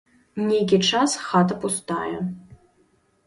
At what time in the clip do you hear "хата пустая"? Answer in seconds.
1.25-2.17